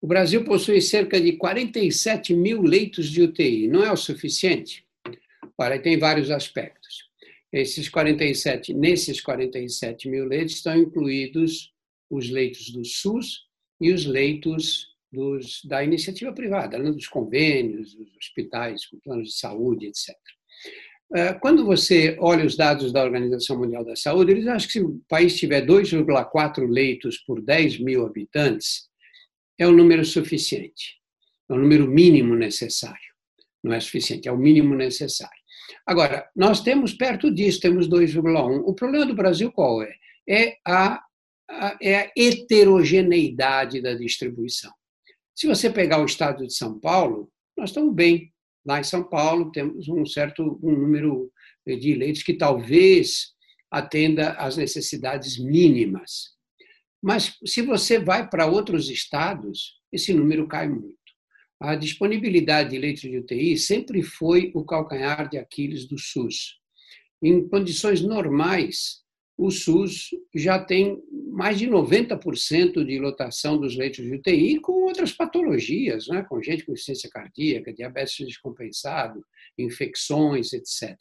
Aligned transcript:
O 0.00 0.06
Brasil 0.06 0.44
possui 0.44 0.80
cerca 0.80 1.20
de 1.20 1.32
47 1.32 2.34
mil 2.34 2.62
leitos 2.62 3.10
de 3.10 3.22
UTI. 3.22 3.68
Não 3.68 3.84
é 3.84 3.92
o 3.92 3.96
suficiente? 3.96 4.84
Ora, 5.58 5.78
tem 5.78 5.98
vários 5.98 6.30
aspectos. 6.30 7.10
Esses 7.52 7.88
47, 7.88 8.72
nesses 8.72 9.20
47 9.20 10.08
mil 10.08 10.24
leitos 10.24 10.54
estão 10.54 10.74
incluídos 10.76 11.72
os 12.08 12.30
leitos 12.30 12.70
do 12.70 12.84
SUS 12.84 13.46
e 13.80 13.92
os 13.92 14.06
leitos 14.06 14.88
dos, 15.12 15.62
da 15.64 15.84
iniciativa 15.84 16.32
privada, 16.32 16.78
né, 16.78 16.90
dos 16.90 17.08
convênios, 17.08 17.94
dos 17.94 18.16
hospitais 18.16 18.86
com 18.86 18.98
planos 19.00 19.30
de 19.30 19.38
saúde, 19.38 19.86
etc. 19.86 20.16
Eh, 21.14 21.34
quando 21.34 21.64
você 21.64 22.16
olha 22.20 22.46
os 22.46 22.56
dados 22.56 22.92
da 22.92 23.02
Organização 23.02 23.58
Mundial 23.58 23.84
da 23.84 23.96
Saúde, 23.96 24.30
eles 24.30 24.46
acham 24.46 24.66
que 24.66 24.72
se 24.72 24.80
o 24.80 25.00
país 25.08 25.36
tiver 25.36 25.66
2,4 25.66 26.66
leitos 26.66 27.18
por 27.18 27.42
10 27.42 27.80
mil 27.80 28.06
habitantes, 28.06 28.89
é 29.60 29.66
o 29.66 29.72
número 29.72 30.02
suficiente, 30.06 30.98
é 31.48 31.52
o 31.52 31.58
número 31.58 31.86
mínimo 31.86 32.34
necessário. 32.34 33.10
Não 33.62 33.74
é 33.74 33.78
suficiente, 33.78 34.26
é 34.26 34.32
o 34.32 34.38
mínimo 34.38 34.74
necessário. 34.74 35.38
Agora, 35.86 36.26
nós 36.34 36.62
temos 36.62 36.94
perto 36.94 37.30
disso, 37.30 37.60
temos 37.60 37.86
2,1. 37.86 38.62
O 38.64 38.74
problema 38.74 39.04
do 39.04 39.14
Brasil 39.14 39.52
qual 39.52 39.82
é? 39.82 39.92
É 40.26 40.56
a, 40.66 41.02
a, 41.50 41.78
é 41.82 41.96
a 41.96 42.10
heterogeneidade 42.16 43.82
da 43.82 43.92
distribuição. 43.92 44.72
Se 45.34 45.46
você 45.46 45.68
pegar 45.68 46.00
o 46.00 46.06
estado 46.06 46.46
de 46.46 46.54
São 46.54 46.80
Paulo, 46.80 47.30
nós 47.54 47.68
estamos 47.68 47.94
bem. 47.94 48.32
Lá 48.64 48.80
em 48.80 48.84
São 48.84 49.04
Paulo 49.04 49.52
temos 49.52 49.88
um 49.88 50.06
certo 50.06 50.58
um 50.62 50.72
número 50.72 51.30
de 51.66 51.94
leitos 51.94 52.22
que 52.22 52.34
talvez 52.34 53.34
atenda 53.70 54.32
às 54.32 54.56
necessidades 54.56 55.38
mínimas. 55.38 56.39
Mas 57.02 57.36
se 57.44 57.62
você 57.62 57.98
vai 57.98 58.28
para 58.28 58.46
outros 58.46 58.90
estados, 58.90 59.80
esse 59.92 60.12
número 60.12 60.46
cai 60.46 60.68
muito. 60.68 60.98
A 61.58 61.74
disponibilidade 61.74 62.70
de 62.70 62.78
leitos 62.78 63.02
de 63.02 63.18
UTI 63.18 63.56
sempre 63.56 64.02
foi 64.02 64.50
o 64.54 64.64
calcanhar 64.64 65.28
de 65.28 65.38
Aquiles 65.38 65.86
do 65.86 65.98
SUS. 65.98 66.58
Em 67.22 67.46
condições 67.48 68.00
normais, 68.00 69.00
o 69.36 69.50
SUS 69.50 70.10
já 70.34 70.58
tem 70.62 71.02
mais 71.32 71.58
de 71.58 71.66
90% 71.66 72.84
de 72.84 72.98
lotação 72.98 73.58
dos 73.58 73.76
leitos 73.76 74.04
de 74.04 74.14
UTI 74.14 74.60
com 74.60 74.84
outras 74.84 75.12
patologias, 75.12 76.08
né? 76.08 76.24
com 76.28 76.42
gente 76.42 76.64
com 76.64 76.72
insuficiência 76.72 77.08
cardíaca, 77.10 77.72
diabetes 77.72 78.26
descompensado, 78.26 79.24
infecções, 79.58 80.52
etc. 80.52 80.96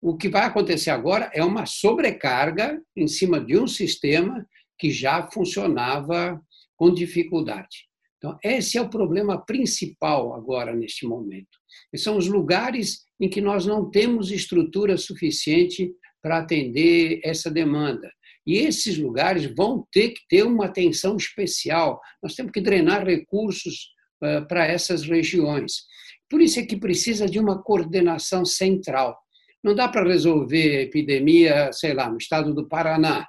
O 0.00 0.16
que 0.16 0.28
vai 0.28 0.44
acontecer 0.44 0.90
agora 0.90 1.30
é 1.34 1.44
uma 1.44 1.66
sobrecarga 1.66 2.80
em 2.96 3.08
cima 3.08 3.40
de 3.40 3.58
um 3.58 3.66
sistema 3.66 4.46
que 4.78 4.90
já 4.90 5.28
funcionava 5.30 6.40
com 6.76 6.92
dificuldade. 6.92 7.88
Então, 8.18 8.36
esse 8.42 8.76
é 8.76 8.82
o 8.82 8.90
problema 8.90 9.44
principal 9.44 10.34
agora, 10.34 10.74
neste 10.74 11.06
momento. 11.06 11.58
E 11.92 11.98
são 11.98 12.16
os 12.16 12.26
lugares 12.26 13.04
em 13.20 13.28
que 13.28 13.40
nós 13.40 13.64
não 13.64 13.90
temos 13.90 14.30
estrutura 14.30 14.96
suficiente 14.96 15.92
para 16.22 16.38
atender 16.38 17.20
essa 17.24 17.50
demanda. 17.50 18.10
E 18.46 18.56
esses 18.56 18.98
lugares 18.98 19.44
vão 19.54 19.86
ter 19.92 20.10
que 20.10 20.20
ter 20.28 20.42
uma 20.42 20.66
atenção 20.66 21.16
especial. 21.16 22.00
Nós 22.22 22.34
temos 22.34 22.50
que 22.50 22.60
drenar 22.60 23.06
recursos 23.06 23.90
uh, 24.22 24.46
para 24.48 24.66
essas 24.66 25.02
regiões. 25.02 25.84
Por 26.28 26.40
isso 26.40 26.58
é 26.58 26.66
que 26.66 26.76
precisa 26.76 27.26
de 27.26 27.38
uma 27.38 27.62
coordenação 27.62 28.44
central. 28.44 29.16
Não 29.62 29.74
dá 29.74 29.88
para 29.88 30.08
resolver 30.08 30.76
a 30.76 30.82
epidemia, 30.82 31.72
sei 31.72 31.92
lá, 31.92 32.10
no 32.10 32.16
estado 32.16 32.54
do 32.54 32.66
Paraná, 32.68 33.26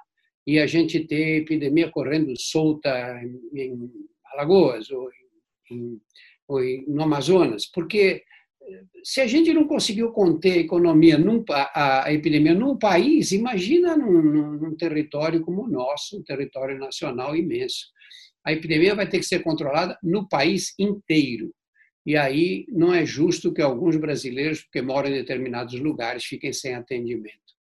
e 0.50 0.58
a 0.58 0.66
gente 0.66 0.98
ter 1.06 1.42
epidemia 1.42 1.92
correndo 1.92 2.36
solta 2.36 2.90
em 3.54 3.88
Alagoas 4.32 4.90
ou, 4.90 5.08
em, 5.70 6.00
ou 6.48 6.64
em, 6.64 6.84
no 6.88 7.04
Amazonas, 7.04 7.66
porque 7.66 8.24
eh, 8.60 8.82
se 9.04 9.20
a 9.20 9.28
gente 9.28 9.54
não 9.54 9.68
conseguiu 9.68 10.10
conter 10.10 10.54
a 10.54 10.62
economia, 10.62 11.16
num, 11.16 11.44
a, 11.50 12.06
a, 12.06 12.12
epidemia 12.12 12.52
num 12.52 12.76
país, 12.76 13.30
imagina 13.30 13.96
num, 13.96 14.58
num, 14.58 14.76
território 14.76 15.40
como 15.40 15.62
o 15.62 15.68
nosso, 15.70 16.18
um 16.18 16.24
território 16.24 16.76
nacional 16.80 17.36
imenso. 17.36 17.86
A 18.44 18.52
epidemia 18.52 18.96
vai 18.96 19.08
ter 19.08 19.20
que 19.20 19.26
ser 19.26 19.44
controlada 19.44 19.96
no 20.02 20.28
país 20.28 20.74
inteiro. 20.80 21.54
E 22.04 22.16
aí 22.16 22.66
não 22.68 22.92
é 22.92 23.06
justo 23.06 23.52
que 23.52 23.62
alguns 23.62 23.94
brasileiros, 23.94 24.62
porque 24.62 24.82
moram 24.82 25.10
em 25.10 25.12
determinados 25.12 25.78
lugares, 25.78 26.24
fiquem 26.24 26.52
sem 26.52 26.74
atendimento. 26.74 27.59